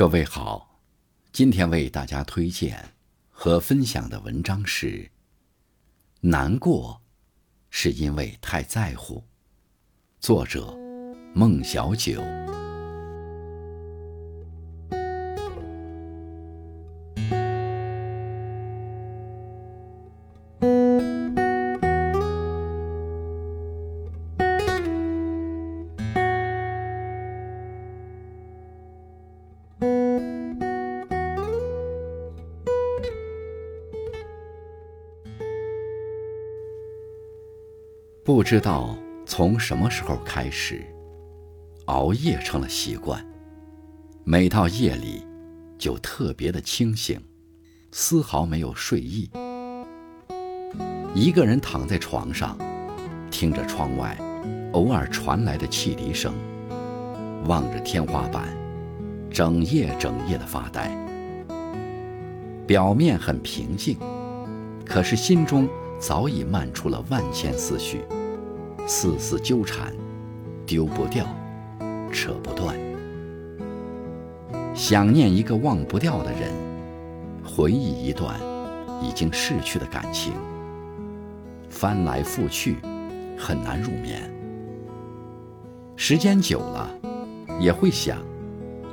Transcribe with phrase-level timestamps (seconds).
[0.00, 0.80] 各位好，
[1.30, 2.94] 今天为大家推荐
[3.28, 4.86] 和分享的文章是
[6.22, 7.02] 《难过
[7.68, 9.16] 是因为太在乎》，
[10.18, 10.74] 作者
[11.34, 12.22] 孟小九。
[38.32, 40.86] 不知道从什么时候开始，
[41.86, 43.20] 熬夜成了习惯。
[44.22, 45.26] 每到夜里，
[45.76, 47.20] 就特别的清醒，
[47.90, 49.28] 丝毫没有睡意。
[51.12, 52.56] 一个人躺在床上，
[53.32, 54.16] 听着窗外
[54.74, 56.32] 偶尔传来的汽笛声，
[57.46, 58.56] 望着天花板，
[59.28, 60.88] 整夜整夜的发呆。
[62.64, 63.98] 表面很平静，
[64.86, 65.68] 可是心中……
[66.00, 68.00] 早已漫出了万千思绪，
[68.86, 69.92] 丝丝纠缠，
[70.66, 71.24] 丢不掉，
[72.12, 72.76] 扯不断。
[74.74, 76.50] 想念一个忘不掉的人，
[77.44, 78.38] 回忆一段
[79.02, 80.32] 已经逝去的感情，
[81.68, 82.76] 翻来覆去，
[83.38, 84.30] 很难入眠。
[85.96, 86.90] 时间久了，
[87.60, 88.18] 也会想，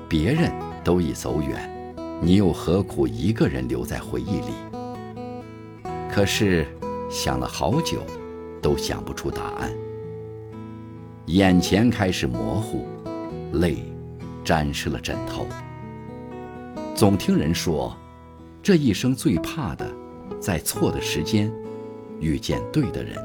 [0.08, 0.52] 别人
[0.84, 4.54] 都已走远，你又何苦一个人留在回忆里？
[6.12, 6.68] 可是。
[7.10, 8.02] 想了好久，
[8.68, 9.72] 都想不出答案。
[11.28, 12.86] 眼前开始模糊，
[13.54, 13.78] 泪
[14.44, 15.48] 沾湿了枕头。
[16.94, 17.96] 总听人说，
[18.62, 19.90] 这一生最怕的，
[20.38, 21.50] 在错的时间
[22.20, 23.16] 遇见对的人。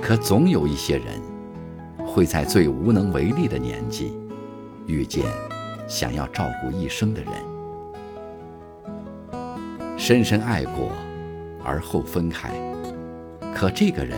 [0.00, 1.20] 可总有一些人，
[2.06, 4.16] 会在最无能为力的年纪，
[4.86, 5.24] 遇见
[5.88, 7.32] 想要照顾一生的人。
[9.98, 10.88] 深深爱过。
[11.64, 12.50] 而后分开，
[13.58, 14.16] 可这个人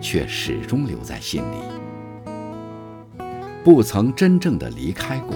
[0.00, 1.56] 却始终留在心里，
[3.64, 5.34] 不曾真正的离开过。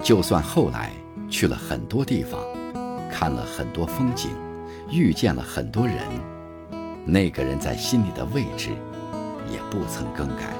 [0.00, 0.92] 就算后来
[1.28, 2.40] 去了很多地方，
[3.10, 4.30] 看了很多风景，
[4.88, 5.96] 遇见了很多人，
[7.04, 8.68] 那个人在心里的位置
[9.50, 10.54] 也不曾更改。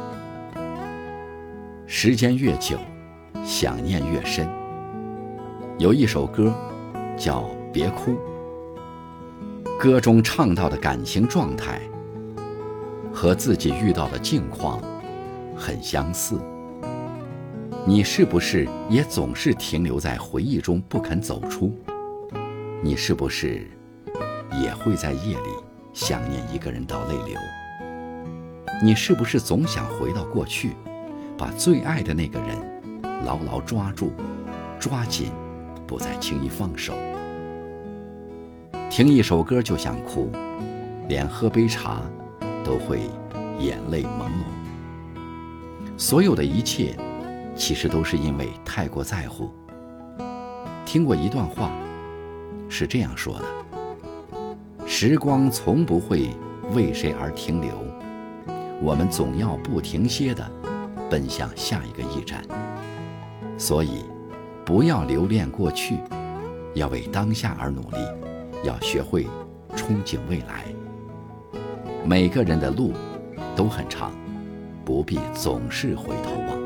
[1.87, 2.77] 时间越久，
[3.45, 4.49] 想念越深。
[5.79, 6.53] 有一首歌，
[7.17, 8.11] 叫《别哭》。
[9.79, 11.81] 歌中唱到的感情状态，
[13.13, 14.81] 和自己遇到的境况
[15.57, 16.41] 很相似。
[17.85, 21.77] 你是不是也总是停留在回忆中不肯走出？
[22.81, 23.69] 你是不是
[24.63, 25.49] 也会在夜里
[25.93, 27.37] 想念一个人到泪流？
[28.83, 30.77] 你是不是总想回到过去，
[31.37, 32.57] 把最爱的那个人
[33.25, 34.13] 牢牢抓住，
[34.79, 35.33] 抓紧，
[35.87, 36.95] 不再轻易放手？
[38.93, 40.31] 听一首歌就想哭，
[41.09, 42.03] 连喝杯茶
[42.63, 43.09] 都会
[43.59, 45.19] 眼泪朦胧。
[45.97, 46.95] 所有的一切，
[47.57, 49.51] 其实都是因为太过在乎。
[50.85, 51.71] 听过一段话，
[52.69, 56.29] 是这样说的：时光从不会
[56.75, 57.73] 为谁而停留，
[58.83, 60.47] 我们总要不停歇地
[61.09, 62.45] 奔向下一个驿站。
[63.57, 64.05] 所以，
[64.67, 65.97] 不要留恋过去，
[66.75, 67.97] 要为当下而努力。
[68.65, 69.27] 要学会
[69.77, 70.65] 憧憬未来。
[72.05, 72.93] 每个人的路
[73.57, 74.13] 都很长，
[74.85, 76.62] 不必总是回头望。